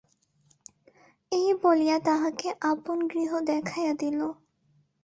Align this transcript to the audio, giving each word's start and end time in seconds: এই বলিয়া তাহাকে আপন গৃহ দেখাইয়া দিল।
এই 1.31 1.49
বলিয়া 1.61 1.97
তাহাকে 1.99 2.47
আপন 2.71 2.97
গৃহ 3.07 3.31
দেখাইয়া 3.47 3.93
দিল। 3.93 4.19